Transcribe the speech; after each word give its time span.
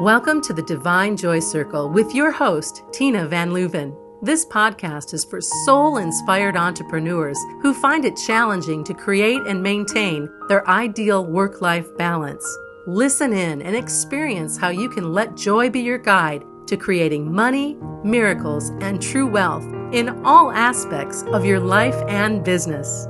Welcome 0.00 0.40
to 0.44 0.54
the 0.54 0.62
Divine 0.62 1.14
Joy 1.14 1.40
Circle 1.40 1.90
with 1.90 2.14
your 2.14 2.30
host, 2.30 2.84
Tina 2.90 3.28
Van 3.28 3.50
Leuven. 3.50 3.94
This 4.22 4.46
podcast 4.46 5.12
is 5.12 5.26
for 5.26 5.42
soul 5.42 5.98
inspired 5.98 6.56
entrepreneurs 6.56 7.38
who 7.60 7.74
find 7.74 8.06
it 8.06 8.16
challenging 8.16 8.82
to 8.84 8.94
create 8.94 9.42
and 9.46 9.62
maintain 9.62 10.26
their 10.48 10.66
ideal 10.70 11.26
work 11.26 11.60
life 11.60 11.86
balance. 11.98 12.42
Listen 12.86 13.34
in 13.34 13.60
and 13.60 13.76
experience 13.76 14.56
how 14.56 14.70
you 14.70 14.88
can 14.88 15.12
let 15.12 15.36
joy 15.36 15.68
be 15.68 15.80
your 15.80 15.98
guide 15.98 16.46
to 16.66 16.78
creating 16.78 17.30
money, 17.30 17.76
miracles, 18.02 18.70
and 18.80 19.02
true 19.02 19.26
wealth 19.26 19.66
in 19.92 20.24
all 20.24 20.50
aspects 20.50 21.24
of 21.24 21.44
your 21.44 21.60
life 21.60 21.96
and 22.08 22.42
business. 22.42 23.06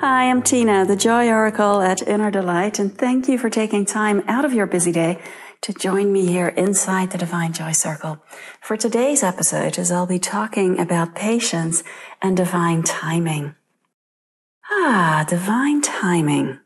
Hi, 0.00 0.28
I'm 0.28 0.42
Tina, 0.42 0.84
the 0.84 0.94
Joy 0.94 1.28
Oracle 1.28 1.80
at 1.80 2.06
Inner 2.06 2.30
Delight, 2.30 2.78
and 2.78 2.96
thank 2.96 3.28
you 3.28 3.38
for 3.38 3.48
taking 3.48 3.86
time 3.86 4.22
out 4.28 4.44
of 4.44 4.52
your 4.52 4.66
busy 4.66 4.92
day 4.92 5.18
to 5.62 5.72
join 5.72 6.12
me 6.12 6.26
here 6.26 6.48
inside 6.48 7.12
the 7.12 7.18
Divine 7.18 7.54
Joy 7.54 7.72
Circle. 7.72 8.22
For 8.60 8.76
today's 8.76 9.22
episode, 9.22 9.78
as 9.78 9.90
I'll 9.90 10.06
be 10.06 10.18
talking 10.18 10.78
about 10.78 11.14
patience 11.14 11.82
and 12.20 12.36
divine 12.36 12.82
timing. 12.82 13.54
Ah, 14.70 15.24
divine 15.26 15.80
timing. 15.80 16.60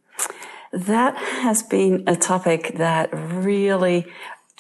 That 0.73 1.17
has 1.17 1.63
been 1.63 2.03
a 2.09 2.17
topic 2.17 2.73
that 2.79 3.11
really 3.13 4.07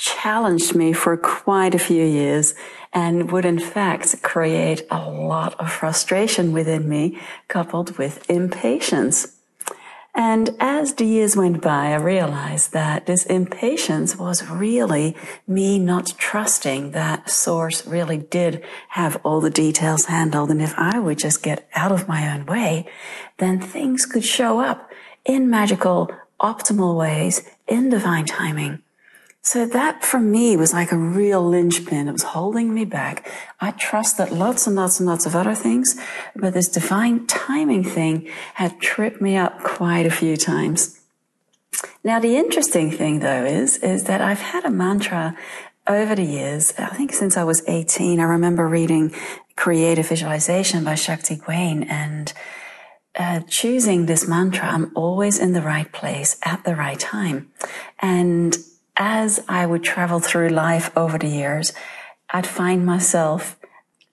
challenged 0.00 0.74
me 0.74 0.94
for 0.94 1.14
quite 1.16 1.74
a 1.74 1.78
few 1.78 2.02
years 2.02 2.54
and 2.92 3.30
would 3.30 3.44
in 3.44 3.58
fact 3.58 4.22
create 4.22 4.86
a 4.90 5.10
lot 5.10 5.54
of 5.60 5.70
frustration 5.70 6.52
within 6.52 6.88
me 6.88 7.18
coupled 7.48 7.98
with 7.98 8.28
impatience. 8.30 9.36
And 10.14 10.56
as 10.58 10.94
the 10.94 11.04
years 11.04 11.36
went 11.36 11.62
by, 11.62 11.92
I 11.92 11.96
realized 11.96 12.72
that 12.72 13.06
this 13.06 13.26
impatience 13.26 14.16
was 14.16 14.48
really 14.48 15.16
me 15.46 15.78
not 15.78 16.14
trusting 16.18 16.90
that 16.92 17.30
source 17.30 17.86
really 17.86 18.18
did 18.18 18.64
have 18.88 19.20
all 19.22 19.40
the 19.40 19.50
details 19.50 20.06
handled. 20.06 20.50
And 20.50 20.62
if 20.62 20.74
I 20.76 20.98
would 20.98 21.18
just 21.18 21.42
get 21.42 21.68
out 21.74 21.92
of 21.92 22.08
my 22.08 22.34
own 22.34 22.46
way, 22.46 22.88
then 23.36 23.60
things 23.60 24.06
could 24.06 24.24
show 24.24 24.60
up 24.60 24.90
in 25.24 25.48
magical, 25.48 26.10
optimal 26.40 26.96
ways 26.96 27.48
in 27.68 27.90
divine 27.90 28.24
timing. 28.24 28.82
So 29.42 29.64
that 29.66 30.04
for 30.04 30.20
me 30.20 30.56
was 30.56 30.72
like 30.72 30.92
a 30.92 30.98
real 30.98 31.42
linchpin. 31.42 32.08
It 32.08 32.12
was 32.12 32.22
holding 32.22 32.74
me 32.74 32.84
back. 32.84 33.26
I 33.58 33.70
trust 33.70 34.18
that 34.18 34.32
lots 34.32 34.66
and 34.66 34.76
lots 34.76 35.00
and 35.00 35.08
lots 35.08 35.24
of 35.24 35.34
other 35.34 35.54
things, 35.54 35.98
but 36.36 36.52
this 36.52 36.68
divine 36.68 37.26
timing 37.26 37.82
thing 37.82 38.28
had 38.54 38.80
tripped 38.80 39.20
me 39.20 39.36
up 39.36 39.62
quite 39.62 40.04
a 40.04 40.10
few 40.10 40.36
times. 40.36 41.00
Now, 42.04 42.20
the 42.20 42.36
interesting 42.36 42.90
thing 42.90 43.20
though 43.20 43.44
is, 43.44 43.78
is 43.78 44.04
that 44.04 44.20
I've 44.20 44.40
had 44.40 44.64
a 44.64 44.70
mantra 44.70 45.36
over 45.86 46.14
the 46.14 46.24
years. 46.24 46.74
I 46.78 46.94
think 46.94 47.12
since 47.12 47.36
I 47.36 47.44
was 47.44 47.62
18, 47.66 48.20
I 48.20 48.24
remember 48.24 48.68
reading 48.68 49.14
Creative 49.56 50.06
Visualization 50.06 50.84
by 50.84 50.94
Shakti 50.94 51.36
Gawain 51.36 51.84
and 51.84 52.32
uh, 53.18 53.40
choosing 53.48 54.06
this 54.06 54.28
mantra, 54.28 54.68
I'm 54.68 54.92
always 54.94 55.38
in 55.38 55.52
the 55.52 55.62
right 55.62 55.90
place 55.90 56.38
at 56.42 56.64
the 56.64 56.76
right 56.76 56.98
time. 56.98 57.50
And 57.98 58.56
as 59.00 59.40
I 59.48 59.64
would 59.64 59.82
travel 59.82 60.20
through 60.20 60.50
life 60.50 60.94
over 60.94 61.16
the 61.16 61.26
years, 61.26 61.72
I'd 62.28 62.46
find 62.46 62.84
myself 62.84 63.56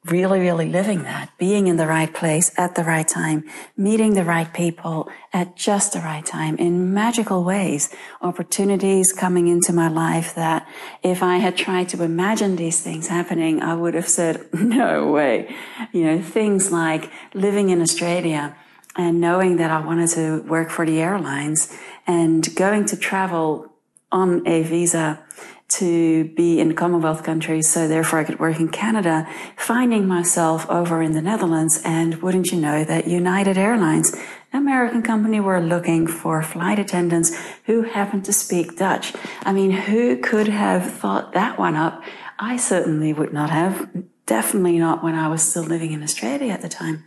really, 0.06 0.40
really 0.40 0.70
living 0.70 1.04
that, 1.04 1.30
being 1.38 1.68
in 1.68 1.76
the 1.76 1.86
right 1.86 2.14
place 2.14 2.54
at 2.58 2.76
the 2.76 2.86
right 2.86 3.06
time, 3.06 3.44
meeting 3.76 4.14
the 4.14 4.24
right 4.24 4.54
people 4.54 5.10
at 5.34 5.58
just 5.58 5.92
the 5.92 6.00
right 6.00 6.26
time 6.26 6.56
in 6.56 6.94
magical 6.94 7.44
ways, 7.44 7.94
opportunities 8.22 9.12
coming 9.12 9.50
into 9.50 9.74
my 9.74 9.90
life 9.90 10.34
that 10.36 10.66
if 11.04 11.22
I 11.22 11.38
had 11.38 11.58
tried 11.58 11.90
to 11.90 12.02
imagine 12.02 12.56
these 12.56 12.80
things 12.80 13.08
happening, 13.08 13.62
I 13.62 13.76
would 13.76 13.94
have 13.94 14.08
said, 14.08 14.48
no 14.54 15.11
way. 15.11 15.54
You 15.92 16.06
know, 16.06 16.22
things 16.22 16.72
like 16.72 17.11
living 17.34 17.70
in 17.72 17.82
Australia 17.82 18.56
and 18.95 19.20
knowing 19.20 19.58
that 19.58 19.70
I 19.70 19.86
wanted 19.86 20.11
to 20.11 20.44
work 20.44 20.70
for 20.70 20.86
the 20.86 21.02
airlines 21.02 21.78
and 22.08 22.56
going 22.56 22.86
to 22.86 22.95
travel 22.95 23.73
on 24.12 24.48
a 24.48 24.64
visa 24.64 25.23
to 25.70 26.23
be 26.36 26.60
in 26.60 26.76
Commonwealth 26.76 27.23
countries, 27.23 27.70
so 27.70 27.88
therefore 27.88 28.20
I 28.20 28.23
could 28.23 28.40
work 28.40 28.60
in 28.60 28.70
Canada, 28.70 29.28
finding 29.58 30.08
myself 30.08 30.70
over 30.70 31.02
in 31.02 31.12
the 31.12 31.22
Netherlands, 31.22 31.82
and 31.84 32.22
wouldn't 32.22 32.52
you 32.52 32.60
know 32.60 32.86
that 32.86 33.08
United 33.08 33.58
Airlines, 33.58 34.14
an 34.54 34.62
American 34.62 35.02
company, 35.02 35.42
were 35.42 35.60
looking 35.60 36.08
for 36.08 36.42
flight 36.42 36.80
attendants 36.80 37.38
who 37.66 37.82
happened 37.82 38.23
to 38.26 38.34
speak 38.34 38.78
Dutch. 38.78 39.14
I 39.44 39.52
mean, 39.52 39.72
who 39.72 40.17
could 40.17 40.48
have 40.48 40.90
thought 40.90 41.34
that 41.34 41.60
one 41.60 41.76
up? 41.76 42.02
I 42.40 42.56
certainly 42.56 43.12
would 43.12 43.34
not 43.34 43.50
have. 43.50 43.90
Definitely 44.26 44.78
not 44.78 45.04
when 45.04 45.16
I 45.16 45.28
was 45.28 45.42
still 45.42 45.64
living 45.64 45.92
in 45.92 46.04
Australia 46.04 46.54
at 46.54 46.62
the 46.62 46.70
time. 46.70 47.04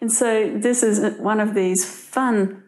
And 0.00 0.12
so 0.12 0.50
this 0.54 0.82
is 0.82 1.18
one 1.18 1.40
of 1.40 1.54
these 1.54 1.84
fun 1.84 2.62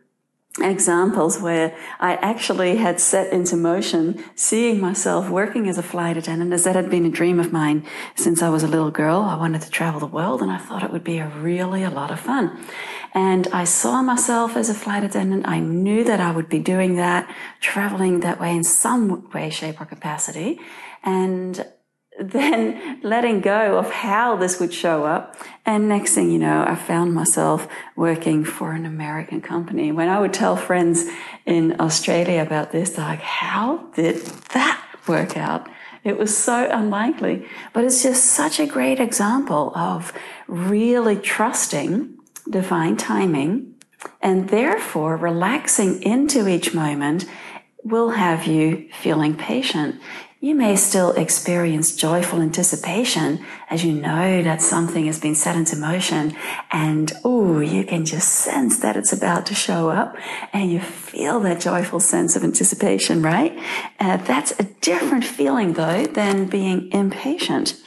examples 0.61 1.39
where 1.39 1.77
I 2.01 2.15
actually 2.17 2.77
had 2.77 3.01
set 3.01 3.33
into 3.33 3.57
motion 3.57 4.25
seeing 4.35 4.81
myself 4.81 5.29
working 5.29 5.69
as 5.69 5.77
a 5.77 5.83
flight 5.83 6.17
attendant 6.17 6.53
as 6.53 6.65
that 6.65 6.75
had 6.75 6.89
been 6.89 7.05
a 7.05 7.11
dream 7.11 7.39
of 7.39 7.53
mine 7.53 7.85
since 8.15 8.43
I 8.43 8.49
was 8.49 8.63
a 8.63 8.69
little 8.69 8.91
girl. 8.91 9.21
I 9.21 9.37
wanted 9.37 9.63
to 9.63 9.71
travel 9.71 10.01
the 10.01 10.07
world 10.07 10.41
and 10.41 10.51
I 10.51 10.59
thought 10.59 10.83
it 10.83 10.93
would 10.93 11.05
be 11.05 11.19
a 11.19 11.29
really 11.29 11.83
a 11.83 11.91
lot 11.91 12.11
of 12.11 12.21
fun. 12.21 12.59
And 13.13 13.49
I 13.49 13.65
saw 13.65 14.03
myself 14.03 14.57
as 14.57 14.69
a 14.69 14.75
flight 14.75 15.05
attendant. 15.05 15.47
I 15.47 15.59
knew 15.59 16.05
that 16.05 16.21
I 16.21 16.31
would 16.31 16.49
be 16.49 16.59
doing 16.59 16.97
that, 16.97 17.31
traveling 17.61 18.21
that 18.21 18.41
way 18.41 18.55
in 18.55 18.65
some 18.65 19.31
way, 19.31 19.51
shape 19.51 19.81
or 19.81 19.87
capacity. 19.87 20.61
And 21.03 21.67
then 22.21 23.01
letting 23.03 23.41
go 23.41 23.79
of 23.79 23.91
how 23.91 24.37
this 24.37 24.59
would 24.59 24.73
show 24.73 25.05
up. 25.05 25.37
And 25.65 25.89
next 25.89 26.15
thing 26.15 26.31
you 26.31 26.39
know, 26.39 26.65
I 26.67 26.75
found 26.75 27.13
myself 27.13 27.69
working 27.95 28.45
for 28.45 28.73
an 28.73 28.87
American 28.87 29.41
company. 29.41 29.93
When 29.93 30.09
I 30.09 30.21
would 30.21 30.33
tell 30.33 30.57
friends 30.57 31.07
in 31.45 31.79
Australia 31.81 32.43
about 32.43 32.73
this, 32.73 32.91
they're 32.91 33.05
like, 33.05 33.21
how 33.21 33.89
did 33.95 34.17
that 34.53 34.83
work 35.07 35.37
out? 35.37 35.69
It 36.05 36.19
was 36.19 36.37
so 36.37 36.69
unlikely, 36.71 37.47
but 37.73 37.85
it's 37.85 38.03
just 38.03 38.25
such 38.27 38.61
a 38.61 38.67
great 38.67 39.01
example 39.01 39.73
of 39.75 40.13
really 40.47 41.17
trusting 41.17 42.17
divine 42.49 42.97
timing 42.97 43.75
and 44.23 44.49
therefore 44.49 45.17
relaxing 45.17 46.01
into 46.03 46.49
each 46.49 46.73
moment 46.73 47.27
will 47.83 48.11
have 48.11 48.47
you 48.47 48.89
feeling 49.01 49.37
patient 49.37 50.01
you 50.47 50.55
may 50.55 50.77
still 50.77 51.11
experience 51.15 51.97
joyful 51.97 52.41
anticipation 52.41 53.45
as 53.69 53.85
you 53.85 53.93
know 53.93 54.41
that 54.45 54.63
something 54.63 55.07
has 55.07 55.19
been 55.19 55.35
set 55.35 55.57
into 55.57 55.75
motion 55.75 56.37
and 56.71 57.13
oh, 57.25 57.59
you 57.59 57.83
can 57.85 58.05
just 58.05 58.31
sense 58.31 58.79
that 58.79 58.97
it's 58.97 59.13
about 59.13 59.45
to 59.45 59.53
show 59.57 59.91
up 59.91 60.17
and 60.53 60.71
you 60.71 60.79
feel 60.79 61.41
that 61.41 61.59
joyful 61.59 61.99
sense 61.99 62.37
of 62.37 62.45
anticipation, 62.45 63.23
right? 63.23 63.59
Uh, 63.99 64.19
that's 64.19 64.53
a 64.61 64.63
different 64.83 65.25
feeling 65.25 65.73
though 65.73 66.07
than 66.07 66.47
being 66.47 66.93
impatient. 66.93 67.83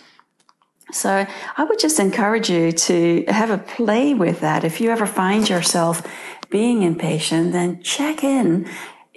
So 0.91 1.25
I 1.55 1.63
would 1.63 1.79
just 1.79 1.97
encourage 1.97 2.49
you 2.49 2.73
to 2.73 3.23
have 3.29 3.51
a 3.51 3.57
play 3.57 4.13
with 4.13 4.41
that. 4.41 4.65
If 4.65 4.81
you 4.81 4.89
ever 4.89 5.05
find 5.05 5.47
yourself 5.47 6.05
being 6.49 6.81
impatient, 6.81 7.53
then 7.53 7.81
check 7.83 8.21
in 8.21 8.69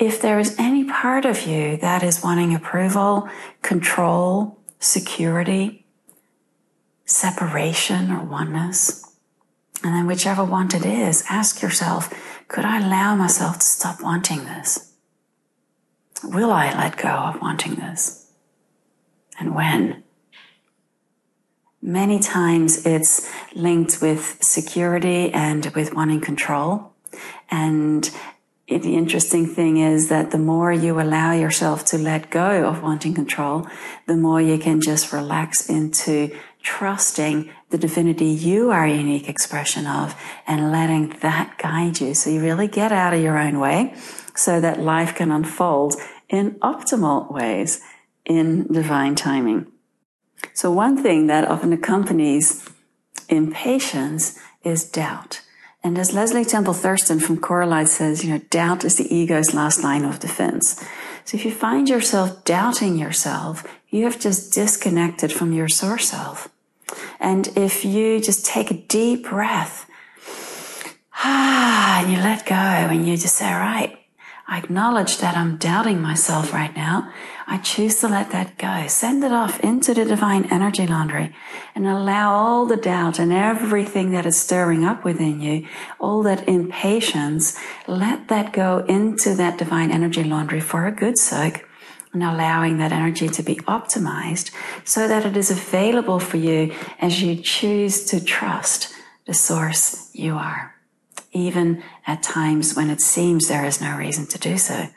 if 0.02 0.20
there 0.20 0.40
is 0.40 0.56
any 0.58 0.82
part 0.82 1.24
of 1.24 1.46
you 1.46 1.76
that 1.76 2.02
is 2.02 2.24
wanting 2.24 2.52
approval, 2.52 3.28
control, 3.62 4.58
security, 4.80 5.86
separation, 7.04 8.10
or 8.10 8.24
oneness, 8.24 9.04
and 9.84 9.94
then 9.94 10.08
whichever 10.08 10.44
want 10.44 10.74
it 10.74 10.84
is, 10.84 11.22
ask 11.30 11.62
yourself, 11.62 12.12
could 12.48 12.64
I 12.64 12.84
allow 12.84 13.14
myself 13.14 13.60
to 13.60 13.64
stop 13.64 14.02
wanting 14.02 14.44
this? 14.44 14.92
Will 16.24 16.50
I 16.50 16.72
let 16.72 16.96
go 16.96 17.08
of 17.08 17.40
wanting 17.40 17.76
this? 17.76 18.28
And 19.38 19.54
when? 19.54 20.02
Many 21.80 22.18
times 22.18 22.84
it's 22.84 23.30
linked 23.54 24.02
with 24.02 24.38
security 24.42 25.32
and 25.32 25.66
with 25.76 25.94
wanting 25.94 26.20
control. 26.20 26.92
And 27.50 28.10
the 28.78 28.94
interesting 28.94 29.46
thing 29.46 29.78
is 29.78 30.08
that 30.08 30.30
the 30.30 30.38
more 30.38 30.72
you 30.72 31.00
allow 31.00 31.32
yourself 31.32 31.84
to 31.86 31.98
let 31.98 32.30
go 32.30 32.66
of 32.66 32.82
wanting 32.82 33.14
control, 33.14 33.66
the 34.06 34.16
more 34.16 34.40
you 34.40 34.58
can 34.58 34.80
just 34.80 35.12
relax 35.12 35.68
into 35.68 36.36
trusting 36.62 37.50
the 37.70 37.78
divinity 37.78 38.26
you 38.26 38.70
are 38.70 38.84
a 38.84 38.96
unique 38.96 39.28
expression 39.28 39.86
of 39.86 40.14
and 40.46 40.70
letting 40.70 41.08
that 41.20 41.58
guide 41.58 42.00
you. 42.00 42.14
So 42.14 42.30
you 42.30 42.40
really 42.40 42.68
get 42.68 42.92
out 42.92 43.14
of 43.14 43.20
your 43.20 43.38
own 43.38 43.58
way 43.58 43.94
so 44.34 44.60
that 44.60 44.80
life 44.80 45.14
can 45.14 45.30
unfold 45.30 45.96
in 46.28 46.52
optimal 46.60 47.32
ways 47.32 47.80
in 48.24 48.72
divine 48.72 49.14
timing. 49.14 49.66
So 50.54 50.70
one 50.70 51.02
thing 51.02 51.26
that 51.26 51.48
often 51.48 51.72
accompanies 51.72 52.68
impatience 53.28 54.38
is 54.62 54.84
doubt. 54.84 55.42
And 55.84 55.98
as 55.98 56.12
Leslie 56.12 56.44
Temple 56.44 56.74
Thurston 56.74 57.18
from 57.18 57.38
Corelight 57.38 57.88
says, 57.88 58.24
you 58.24 58.30
know, 58.30 58.38
doubt 58.50 58.84
is 58.84 58.96
the 58.96 59.14
ego's 59.14 59.52
last 59.52 59.82
line 59.82 60.04
of 60.04 60.20
defense. 60.20 60.82
So 61.24 61.36
if 61.36 61.44
you 61.44 61.50
find 61.50 61.88
yourself 61.88 62.44
doubting 62.44 62.96
yourself, 62.96 63.66
you 63.88 64.04
have 64.04 64.20
just 64.20 64.52
disconnected 64.52 65.32
from 65.32 65.52
your 65.52 65.68
source 65.68 66.08
self. 66.10 66.48
And 67.18 67.48
if 67.56 67.84
you 67.84 68.20
just 68.20 68.46
take 68.46 68.70
a 68.70 68.74
deep 68.74 69.28
breath, 69.28 69.88
ah, 71.14 72.00
and 72.02 72.12
you 72.12 72.18
let 72.18 72.46
go 72.46 72.54
and 72.54 73.06
you 73.06 73.16
just 73.16 73.36
say, 73.36 73.52
all 73.52 73.58
right, 73.58 73.98
I 74.46 74.58
acknowledge 74.58 75.18
that 75.18 75.36
I'm 75.36 75.56
doubting 75.56 76.00
myself 76.00 76.52
right 76.52 76.74
now. 76.74 77.12
I 77.46 77.58
choose 77.58 78.00
to 78.00 78.08
let 78.08 78.30
that 78.32 78.58
go. 78.58 78.86
Send 78.86 79.22
it 79.24 79.32
off 79.32 79.60
into 79.60 79.94
the 79.94 80.04
divine 80.04 80.46
energy 80.50 80.86
laundry 80.86 81.34
and 81.74 81.86
allow 81.86 82.32
all 82.32 82.66
the 82.66 82.76
doubt 82.76 83.18
and 83.18 83.32
everything 83.32 84.10
that 84.12 84.26
is 84.26 84.40
stirring 84.40 84.84
up 84.84 85.04
within 85.04 85.40
you, 85.40 85.66
all 86.00 86.22
that 86.24 86.48
impatience, 86.48 87.58
let 87.86 88.28
that 88.28 88.52
go 88.52 88.84
into 88.88 89.34
that 89.34 89.58
divine 89.58 89.90
energy 89.90 90.24
laundry 90.24 90.60
for 90.60 90.86
a 90.86 90.92
good 90.92 91.18
soak 91.18 91.68
and 92.12 92.22
allowing 92.22 92.78
that 92.78 92.92
energy 92.92 93.28
to 93.28 93.42
be 93.42 93.56
optimized 93.56 94.50
so 94.84 95.08
that 95.08 95.24
it 95.24 95.36
is 95.36 95.50
available 95.50 96.18
for 96.18 96.36
you 96.36 96.74
as 96.98 97.22
you 97.22 97.36
choose 97.36 98.04
to 98.04 98.22
trust 98.22 98.92
the 99.26 99.34
source 99.34 100.10
you 100.12 100.34
are 100.34 100.71
even 101.32 101.82
at 102.06 102.22
times 102.22 102.76
when 102.76 102.90
it 102.90 103.00
seems 103.00 103.48
there 103.48 103.64
is 103.64 103.80
no 103.80 103.96
reason 103.96 104.26
to 104.26 104.38
do 104.38 104.56
so. 104.58 104.88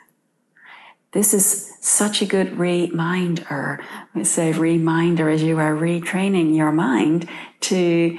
This 1.12 1.32
is 1.32 1.72
such 1.80 2.20
a 2.20 2.26
good 2.26 2.58
reminder, 2.58 3.82
I 4.14 4.22
say 4.22 4.52
reminder 4.52 5.30
as 5.30 5.42
you 5.42 5.58
are 5.58 5.74
retraining 5.74 6.54
your 6.54 6.72
mind 6.72 7.28
to 7.60 8.18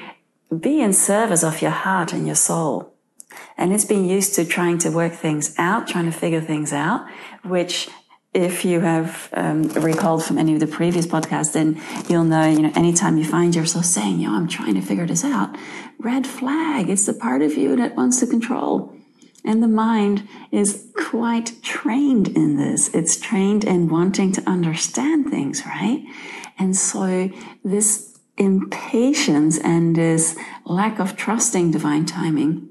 be 0.59 0.81
in 0.81 0.93
service 0.93 1.43
of 1.43 1.61
your 1.61 1.71
heart 1.71 2.13
and 2.13 2.25
your 2.25 2.35
soul. 2.35 2.93
And 3.57 3.73
it's 3.73 3.85
been 3.85 4.05
used 4.05 4.33
to 4.35 4.45
trying 4.45 4.77
to 4.79 4.89
work 4.89 5.13
things 5.13 5.53
out, 5.57 5.87
trying 5.87 6.05
to 6.05 6.11
figure 6.11 6.41
things 6.41 6.73
out, 6.73 7.05
which 7.43 7.89
if 8.37 8.63
you 8.63 8.81
have 8.81 9.29
um, 9.33 9.63
recalled 9.69 10.23
from 10.23 10.37
any 10.37 10.53
of 10.53 10.59
the 10.59 10.67
previous 10.67 11.07
podcasts, 11.07 11.53
then 11.53 11.81
you'll 12.07 12.23
know, 12.23 12.47
you 12.47 12.61
know, 12.61 12.71
anytime 12.75 13.17
you 13.17 13.25
find 13.25 13.55
yourself 13.55 13.85
saying, 13.85 14.19
yo, 14.19 14.29
I'm 14.29 14.47
trying 14.47 14.75
to 14.75 14.81
figure 14.81 15.07
this 15.07 15.25
out, 15.25 15.57
red 15.97 16.27
flag. 16.27 16.87
It's 16.87 17.07
the 17.07 17.13
part 17.13 17.41
of 17.41 17.57
you 17.57 17.75
that 17.77 17.95
wants 17.95 18.19
to 18.19 18.27
control. 18.27 18.93
And 19.43 19.63
the 19.63 19.67
mind 19.67 20.27
is 20.51 20.87
quite 20.95 21.63
trained 21.63 22.27
in 22.27 22.57
this. 22.57 22.93
It's 22.93 23.19
trained 23.19 23.63
in 23.63 23.89
wanting 23.89 24.33
to 24.33 24.47
understand 24.47 25.31
things, 25.31 25.65
right? 25.65 26.05
And 26.59 26.75
so 26.75 27.31
this 27.65 28.19
impatience 28.37 29.57
and 29.57 29.95
this 29.95 30.37
lack 30.63 30.99
of 30.99 31.17
trusting 31.17 31.71
divine 31.71 32.05
timing 32.05 32.69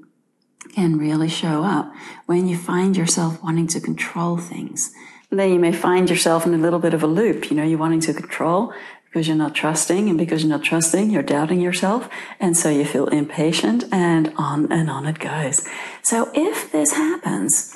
can 0.75 0.97
really 0.97 1.27
show 1.27 1.65
up 1.65 1.91
when 2.25 2.47
you 2.47 2.55
find 2.55 2.95
yourself 2.95 3.43
wanting 3.43 3.67
to 3.67 3.81
control 3.81 4.37
things 4.37 4.93
then 5.31 5.51
you 5.51 5.59
may 5.59 5.73
find 5.73 6.09
yourself 6.09 6.45
in 6.45 6.53
a 6.53 6.57
little 6.57 6.79
bit 6.79 6.93
of 6.93 7.03
a 7.03 7.07
loop. 7.07 7.49
You 7.49 7.57
know, 7.57 7.63
you're 7.63 7.77
wanting 7.77 7.99
to 8.01 8.13
control 8.13 8.73
because 9.05 9.27
you're 9.27 9.37
not 9.37 9.55
trusting, 9.55 10.09
and 10.09 10.17
because 10.17 10.43
you're 10.43 10.49
not 10.49 10.63
trusting, 10.63 11.09
you're 11.09 11.23
doubting 11.23 11.61
yourself, 11.61 12.09
and 12.39 12.55
so 12.55 12.69
you 12.69 12.85
feel 12.85 13.07
impatient, 13.07 13.85
and 13.91 14.33
on 14.37 14.71
and 14.71 14.89
on 14.89 15.05
it 15.05 15.17
goes. 15.19 15.65
So 16.03 16.29
if 16.33 16.71
this 16.71 16.93
happens, 16.93 17.75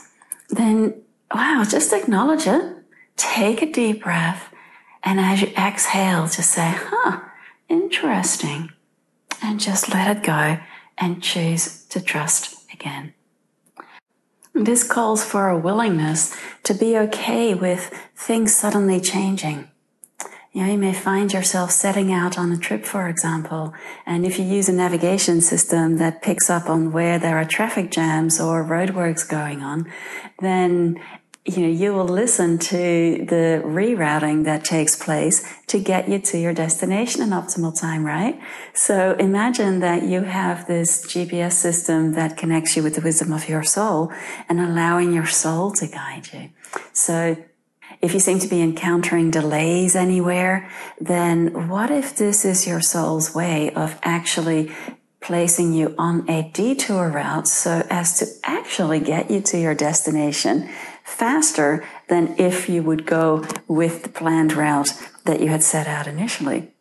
then 0.50 1.02
wow, 1.34 1.64
just 1.68 1.94
acknowledge 1.94 2.48
it. 2.48 2.76
Take 3.16 3.62
a 3.62 3.72
deep 3.72 4.04
breath, 4.04 4.54
and 5.04 5.20
as 5.20 5.42
you 5.42 5.48
exhale, 5.58 6.24
just 6.28 6.52
say, 6.52 6.74
huh, 6.76 7.22
interesting. 7.70 8.72
And 9.44 9.60
just 9.60 9.92
let 9.92 10.16
it 10.16 10.24
go 10.24 10.60
and 10.98 11.24
choose 11.24 11.86
to 11.86 12.00
trust 12.00 12.72
again. 12.72 13.14
This 14.54 14.84
calls 14.84 15.24
for 15.24 15.48
a 15.48 15.58
willingness 15.58 16.36
to 16.64 16.74
be 16.74 16.98
okay 16.98 17.54
with 17.54 17.94
things 18.16 18.54
suddenly 18.54 19.00
changing. 19.00 19.70
You 20.52 20.64
know, 20.64 20.72
you 20.74 20.78
may 20.78 20.94
find 20.94 21.32
yourself 21.32 21.72
setting 21.72 22.12
out 22.12 22.38
on 22.38 22.52
a 22.52 22.58
trip, 22.58 22.84
for 22.84 23.08
example, 23.08 23.74
and 24.06 24.26
if 24.26 24.38
you 24.38 24.44
use 24.44 24.68
a 24.68 24.74
navigation 24.74 25.40
system 25.40 25.98
that 25.98 26.22
picks 26.22 26.50
up 26.50 26.70
on 26.70 26.92
where 26.92 27.18
there 27.18 27.38
are 27.38 27.46
traffic 27.46 27.90
jams 27.90 28.42
or 28.42 28.66
roadworks 28.66 29.28
going 29.28 29.62
on, 29.62 29.90
then 30.40 31.02
you 31.44 31.64
know, 31.64 31.70
you 31.70 31.92
will 31.92 32.08
listen 32.08 32.60
to 32.60 33.26
the 33.28 33.64
rerouting 33.66 34.44
that 34.44 34.64
takes 34.64 34.96
place 34.96 35.44
to 35.68 35.80
get 35.80 36.08
you 36.08 36.20
to 36.20 36.38
your 36.38 36.54
destination 36.54 37.24
in 37.24 37.30
optimal 37.30 37.78
time, 37.78 38.06
right? 38.06 38.40
So 38.76 39.14
imagine 39.14 39.80
that 39.80 40.04
you 40.04 40.22
have 40.22 40.68
this 40.68 41.04
GPS 41.04 41.54
system 41.54 42.14
that 42.14 42.38
connects 42.38 42.78
you 42.78 42.84
with 42.84 42.94
the 42.94 43.02
wisdom 43.02 43.34
of 43.34 43.50
your 43.50 43.64
soul 43.64 44.12
and 44.48 44.60
allowing 44.60 45.14
your 45.14 45.26
soul 45.26 45.72
to 45.74 45.88
guide 45.88 46.30
you. 46.32 46.52
So 46.94 47.38
if 48.02 48.14
you 48.14 48.20
seem 48.20 48.38
to 48.40 48.48
be 48.48 48.62
encountering 48.62 49.32
delays 49.32 49.96
anywhere, 49.96 50.70
then 51.00 51.70
what 51.70 51.90
if 51.90 52.16
this 52.16 52.46
is 52.46 52.68
your 52.68 52.82
soul's 52.82 53.34
way 53.34 53.74
of 53.74 53.98
actually 54.04 54.72
placing 55.22 55.74
you 55.74 55.94
on 55.98 56.28
a 56.30 56.50
detour 56.54 57.10
route 57.10 57.48
so 57.48 57.86
as 57.90 58.18
to 58.20 58.26
actually 58.44 59.00
get 59.00 59.30
you 59.30 59.40
to 59.42 59.58
your 59.60 59.76
destination 59.76 60.70
faster 61.04 61.86
than 62.10 62.36
if 62.40 62.68
you 62.68 62.82
would 62.84 63.06
go 63.06 63.46
with 63.68 64.04
the 64.04 64.10
planned 64.10 64.54
route 64.54 64.94
that 65.26 65.40
you 65.40 65.48
had 65.48 65.64
set 65.64 65.88
out 65.88 66.08
initially. 66.08 66.72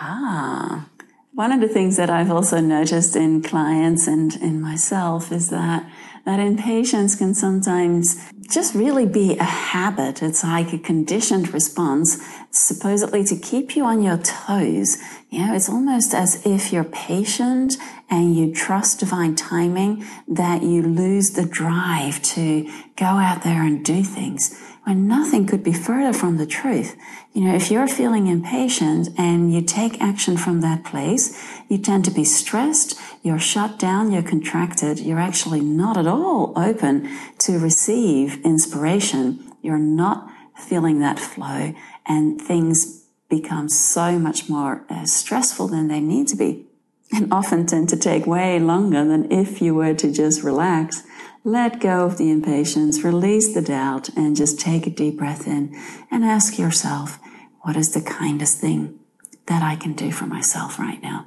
Ah, 0.00 0.88
one 1.34 1.52
of 1.52 1.60
the 1.60 1.68
things 1.68 1.96
that 1.96 2.10
I've 2.10 2.30
also 2.30 2.60
noticed 2.60 3.16
in 3.16 3.42
clients 3.42 4.06
and 4.06 4.34
in 4.36 4.60
myself 4.60 5.30
is 5.32 5.50
that 5.50 5.88
that 6.24 6.40
impatience 6.40 7.14
can 7.14 7.32
sometimes 7.34 8.16
just 8.50 8.74
really 8.74 9.06
be 9.06 9.36
a 9.38 9.44
habit. 9.44 10.22
It's 10.22 10.44
like 10.44 10.72
a 10.72 10.78
conditioned 10.78 11.54
response, 11.54 12.22
supposedly 12.58 13.24
to 13.24 13.36
keep 13.36 13.76
you 13.76 13.84
on 13.84 14.02
your 14.02 14.18
toes. 14.18 14.98
You 15.30 15.46
know, 15.46 15.54
it's 15.54 15.68
almost 15.68 16.14
as 16.14 16.44
if 16.46 16.72
you're 16.72 16.84
patient 16.84 17.76
and 18.10 18.34
you 18.34 18.52
trust 18.52 19.00
divine 19.00 19.34
timing 19.34 20.04
that 20.26 20.62
you 20.62 20.82
lose 20.82 21.30
the 21.30 21.44
drive 21.44 22.22
to 22.22 22.70
go 22.96 23.06
out 23.06 23.42
there 23.42 23.62
and 23.62 23.84
do 23.84 24.02
things 24.02 24.58
when 24.88 25.06
nothing 25.06 25.46
could 25.46 25.62
be 25.62 25.72
further 25.72 26.14
from 26.14 26.38
the 26.38 26.46
truth. 26.46 26.96
You 27.34 27.44
know, 27.44 27.54
if 27.54 27.70
you're 27.70 27.86
feeling 27.86 28.26
impatient 28.26 29.10
and 29.18 29.52
you 29.52 29.60
take 29.60 30.00
action 30.00 30.38
from 30.38 30.62
that 30.62 30.82
place, 30.82 31.38
you 31.68 31.76
tend 31.76 32.06
to 32.06 32.10
be 32.10 32.24
stressed, 32.24 32.98
you're 33.22 33.38
shut 33.38 33.78
down, 33.78 34.10
you're 34.10 34.22
contracted, 34.22 34.98
you're 34.98 35.18
actually 35.18 35.60
not 35.60 35.98
at 35.98 36.06
all 36.06 36.54
open 36.56 37.06
to 37.40 37.58
receive 37.58 38.42
inspiration. 38.46 39.52
You're 39.60 39.76
not 39.76 40.32
feeling 40.58 41.00
that 41.00 41.18
flow 41.18 41.74
and 42.06 42.40
things 42.40 43.06
become 43.28 43.68
so 43.68 44.18
much 44.18 44.48
more 44.48 44.84
uh, 44.88 45.04
stressful 45.04 45.68
than 45.68 45.88
they 45.88 46.00
need 46.00 46.26
to 46.28 46.36
be 46.36 46.66
and 47.12 47.32
often 47.32 47.66
tend 47.66 47.88
to 47.88 47.96
take 47.96 48.26
way 48.26 48.58
longer 48.58 49.04
than 49.04 49.30
if 49.30 49.62
you 49.62 49.74
were 49.74 49.94
to 49.94 50.12
just 50.12 50.42
relax 50.42 51.02
let 51.44 51.80
go 51.80 52.04
of 52.04 52.18
the 52.18 52.30
impatience, 52.30 53.02
release 53.02 53.54
the 53.54 53.62
doubt, 53.62 54.10
and 54.10 54.36
just 54.36 54.60
take 54.60 54.86
a 54.86 54.90
deep 54.90 55.16
breath 55.16 55.46
in 55.46 55.74
and 56.10 56.24
ask 56.24 56.58
yourself, 56.58 57.18
what 57.62 57.76
is 57.76 57.94
the 57.94 58.02
kindest 58.02 58.60
thing 58.60 58.98
that 59.46 59.62
I 59.62 59.76
can 59.76 59.94
do 59.94 60.12
for 60.12 60.26
myself 60.26 60.78
right 60.78 61.02
now? 61.02 61.26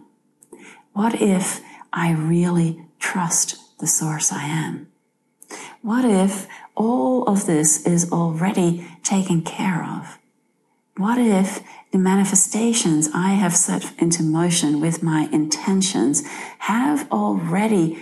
What 0.93 1.19
if 1.21 1.61
I 1.91 2.11
really 2.11 2.85
trust 3.00 3.79
the 3.79 3.88
source 3.88 4.31
I 4.31 4.43
am? 4.43 4.91
What 5.81 6.05
if 6.05 6.47
all 6.81 7.23
of 7.23 7.45
this 7.45 7.85
is 7.85 8.11
already 8.11 8.88
taken 9.03 9.41
care 9.43 9.83
of? 9.83 10.17
What 10.97 11.17
if 11.17 11.61
the 11.91 11.97
manifestations 11.97 13.09
I 13.13 13.31
have 13.43 13.55
set 13.55 13.93
into 14.00 14.23
motion 14.23 14.81
with 14.81 15.03
my 15.03 15.29
intentions 15.31 16.23
have 16.59 17.09
already 17.11 17.97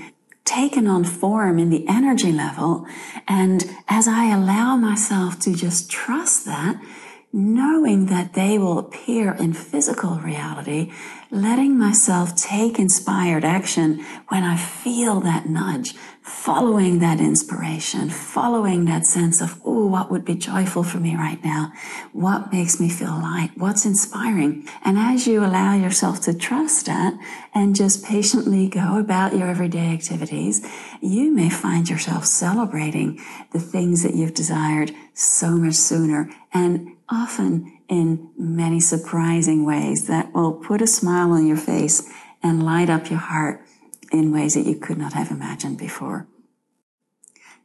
taken 0.45 0.87
on 0.87 1.03
form 1.03 1.59
in 1.59 1.69
the 1.69 1.85
energy 1.87 2.31
level. 2.31 2.87
And 3.27 3.69
as 3.87 4.07
I 4.07 4.31
allow 4.31 4.75
myself 4.75 5.39
to 5.41 5.53
just 5.53 5.91
trust 5.91 6.45
that, 6.45 6.81
knowing 7.31 8.07
that 8.07 8.33
they 8.33 8.57
will 8.57 8.79
appear 8.79 9.33
in 9.33 9.53
physical 9.53 10.15
reality, 10.15 10.91
letting 11.29 11.77
myself 11.77 12.35
take 12.35 12.79
inspired 12.79 13.45
action 13.45 14.03
when 14.29 14.43
I 14.43 14.57
feel 14.57 15.19
that 15.19 15.47
nudge, 15.47 15.93
following 16.23 16.97
that 16.99 17.19
inspiration, 17.19 18.09
following 18.09 18.85
that 18.85 19.05
sense 19.05 19.41
of, 19.41 19.61
oh, 19.63 19.85
what 19.85 20.09
would 20.09 20.25
be 20.25 20.33
joyful 20.33 20.83
for 20.83 20.97
me 20.97 21.15
right 21.15 21.43
now? 21.43 21.71
What 22.13 22.51
makes 22.51 22.79
me 22.79 22.89
feel 22.89 23.11
light? 23.11 23.51
What's 23.55 23.85
inspiring? 23.85 24.67
And 24.83 24.97
as 24.97 25.27
you 25.27 25.43
allow 25.43 25.75
yourself 25.75 26.21
to 26.21 26.33
trust 26.33 26.87
that 26.87 27.13
and 27.53 27.75
just 27.75 28.03
patiently 28.03 28.67
go 28.67 28.97
about 28.97 29.35
your 29.35 29.47
everyday 29.47 29.93
activities, 29.93 30.67
you 30.99 31.31
may 31.31 31.49
find 31.49 31.87
yourself 31.87 32.25
celebrating 32.25 33.19
the 33.51 33.59
things 33.59 34.01
that 34.01 34.15
you've 34.15 34.33
desired 34.33 34.93
so 35.13 35.51
much 35.51 35.75
sooner 35.75 36.29
and 36.51 36.95
often 37.11 37.79
in 37.87 38.29
many 38.37 38.79
surprising 38.79 39.65
ways 39.65 40.07
that 40.07 40.33
will 40.33 40.53
put 40.53 40.81
a 40.81 40.87
smile 40.87 41.31
on 41.31 41.47
your 41.47 41.57
face 41.57 42.09
and 42.43 42.63
light 42.63 42.89
up 42.89 43.09
your 43.09 43.19
heart 43.19 43.65
in 44.11 44.31
ways 44.31 44.53
that 44.53 44.65
you 44.65 44.75
could 44.75 44.97
not 44.97 45.13
have 45.13 45.31
imagined 45.31 45.77
before. 45.77 46.27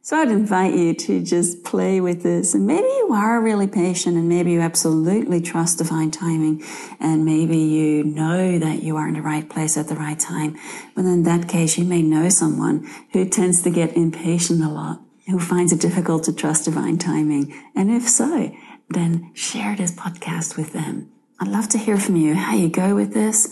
So 0.05 0.17
I'd 0.17 0.29
invite 0.29 0.75
you 0.75 0.93
to 0.93 1.23
just 1.23 1.63
play 1.63 1.99
with 1.99 2.21
this. 2.21 2.53
And 2.53 2.67
maybe 2.67 2.85
you 2.85 3.09
are 3.11 3.41
really 3.41 3.65
patient 3.65 4.15
and 4.15 4.29
maybe 4.29 4.51
you 4.51 4.61
absolutely 4.61 5.41
trust 5.41 5.79
divine 5.79 6.11
timing. 6.11 6.63
And 6.99 7.25
maybe 7.25 7.57
you 7.57 8.03
know 8.03 8.59
that 8.59 8.83
you 8.83 8.97
are 8.97 9.07
in 9.07 9.15
the 9.15 9.23
right 9.23 9.49
place 9.49 9.77
at 9.77 9.87
the 9.87 9.95
right 9.95 10.19
time. 10.19 10.59
But 10.95 11.05
in 11.05 11.23
that 11.23 11.49
case, 11.49 11.79
you 11.79 11.85
may 11.85 12.03
know 12.03 12.29
someone 12.29 12.87
who 13.13 13.27
tends 13.27 13.63
to 13.63 13.71
get 13.71 13.97
impatient 13.97 14.61
a 14.61 14.69
lot, 14.69 15.01
who 15.25 15.39
finds 15.39 15.73
it 15.73 15.81
difficult 15.81 16.23
to 16.25 16.33
trust 16.33 16.65
divine 16.65 16.99
timing. 16.99 17.51
And 17.75 17.89
if 17.89 18.07
so, 18.07 18.55
then 18.89 19.31
share 19.33 19.75
this 19.75 19.91
podcast 19.91 20.57
with 20.57 20.73
them. 20.73 21.11
I'd 21.39 21.47
love 21.47 21.69
to 21.69 21.77
hear 21.77 21.97
from 21.97 22.15
you 22.15 22.35
how 22.35 22.55
you 22.55 22.69
go 22.69 22.95
with 22.95 23.13
this. 23.13 23.49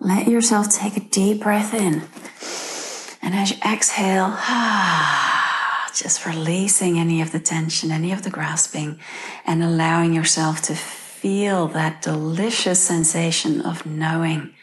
Let 0.00 0.28
yourself 0.28 0.68
take 0.70 0.96
a 0.96 1.00
deep 1.00 1.42
breath 1.42 1.74
in. 1.74 2.02
And 3.22 3.34
as 3.34 3.50
you 3.50 3.56
exhale, 3.64 4.28
just 5.94 6.24
releasing 6.26 6.98
any 6.98 7.20
of 7.20 7.32
the 7.32 7.40
tension, 7.40 7.90
any 7.90 8.12
of 8.12 8.22
the 8.22 8.30
grasping, 8.30 9.00
and 9.44 9.62
allowing 9.62 10.14
yourself 10.14 10.62
to 10.62 10.74
feel 10.74 11.66
that 11.68 12.02
delicious 12.02 12.80
sensation 12.80 13.60
of 13.60 13.84
knowing 13.86 14.54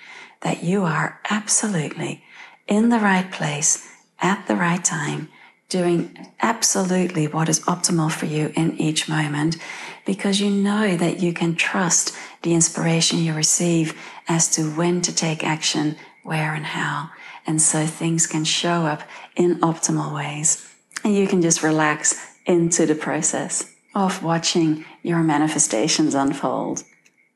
that 0.42 0.64
you 0.64 0.84
are 0.84 1.20
absolutely 1.30 2.24
in 2.68 2.90
the 2.90 3.00
right 3.00 3.32
place 3.32 3.90
at 4.20 4.48
the 4.48 4.56
right 4.56 4.84
time, 4.84 5.30
doing 5.70 6.30
absolutely 6.42 7.28
what 7.28 7.50
is 7.50 7.62
optimal 7.62 8.12
for 8.12 8.26
you 8.26 8.52
in 8.56 8.80
each 8.80 9.10
moment, 9.10 9.58
because 10.06 10.40
you 10.40 10.50
know 10.50 10.96
that 10.96 11.20
you 11.20 11.34
can 11.34 11.56
trust 11.56 12.16
the 12.42 12.54
inspiration 12.54 13.20
you 13.20 13.34
receive 13.34 14.00
as 14.28 14.50
to 14.56 14.72
when 14.76 15.02
to 15.02 15.14
take 15.14 15.44
action, 15.44 15.96
where 16.24 16.54
and 16.54 16.66
how. 16.66 17.10
And 17.46 17.62
so 17.62 17.86
things 17.86 18.28
can 18.28 18.44
show 18.44 18.86
up 18.86 19.04
in 19.36 19.60
optimal 19.60 20.14
ways. 20.14 20.68
And 21.04 21.16
you 21.16 21.28
can 21.28 21.42
just 21.42 21.64
relax 21.64 22.38
into 22.46 22.86
the 22.86 22.96
process 22.96 23.74
of 23.96 24.24
watching 24.24 24.86
your 25.02 25.20
manifestations 25.20 26.16
unfold. 26.16 26.84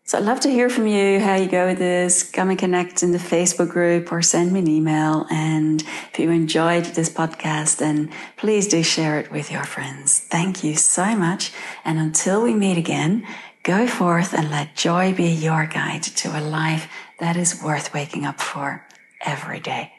So 0.07 0.17
I'd 0.17 0.23
love 0.23 0.39
to 0.39 0.49
hear 0.49 0.69
from 0.69 0.87
you 0.87 1.19
how 1.19 1.35
you 1.35 1.49
go 1.49 1.67
with 1.67 1.79
this. 1.79 2.23
Come 2.23 2.49
and 2.49 2.57
connect 2.57 3.03
in 3.03 3.11
the 3.11 3.17
Facebook 3.17 3.67
group 3.67 4.09
or 4.09 4.21
send 4.21 4.53
me 4.53 4.59
an 4.59 4.69
email. 4.69 5.27
And 5.29 5.81
if 5.81 6.17
you 6.17 6.31
enjoyed 6.31 6.85
this 6.85 7.09
podcast, 7.09 7.79
then 7.79 8.09
please 8.37 8.69
do 8.69 8.83
share 8.83 9.19
it 9.19 9.29
with 9.33 9.51
your 9.51 9.65
friends. 9.65 10.17
Thank 10.17 10.63
you 10.63 10.77
so 10.77 11.13
much. 11.13 11.51
And 11.83 11.99
until 11.99 12.41
we 12.41 12.53
meet 12.53 12.77
again, 12.77 13.27
go 13.63 13.85
forth 13.85 14.33
and 14.33 14.49
let 14.49 14.77
joy 14.77 15.13
be 15.13 15.25
your 15.25 15.65
guide 15.65 16.03
to 16.03 16.29
a 16.29 16.39
life 16.39 16.89
that 17.19 17.35
is 17.35 17.61
worth 17.61 17.93
waking 17.93 18.25
up 18.25 18.39
for 18.39 18.87
every 19.25 19.59
day. 19.59 19.91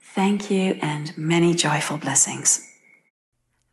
Thank 0.00 0.52
you 0.52 0.78
and 0.80 1.18
many 1.18 1.52
joyful 1.52 1.98
blessings. 1.98 2.64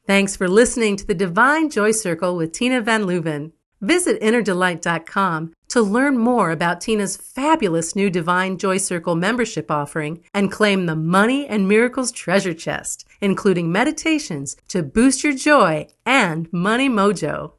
Thanks 0.07 0.35
for 0.35 0.47
listening 0.47 0.95
to 0.95 1.05
the 1.05 1.13
Divine 1.13 1.69
Joy 1.69 1.91
Circle 1.91 2.35
with 2.37 2.53
Tina 2.53 2.81
Van 2.81 3.03
Leuven. 3.03 3.51
Visit 3.81 4.21
innerdelight.com 4.21 5.53
to 5.69 5.81
learn 5.81 6.17
more 6.17 6.51
about 6.51 6.81
Tina's 6.81 7.15
fabulous 7.15 7.95
new 7.95 8.09
Divine 8.09 8.57
Joy 8.57 8.77
Circle 8.77 9.15
membership 9.15 9.71
offering 9.71 10.21
and 10.33 10.51
claim 10.51 10.85
the 10.85 10.95
Money 10.95 11.47
and 11.47 11.67
Miracles 11.67 12.11
treasure 12.11 12.53
chest, 12.53 13.07
including 13.21 13.71
meditations 13.71 14.57
to 14.67 14.83
boost 14.83 15.23
your 15.23 15.33
joy 15.33 15.87
and 16.05 16.51
money 16.51 16.89
mojo. 16.89 17.53